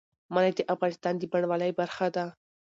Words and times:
منی 0.33 0.51
د 0.57 0.59
افغانستان 0.73 1.13
د 1.17 1.23
بڼوالۍ 1.31 1.71
برخه 1.79 2.07
ده. 2.15 2.25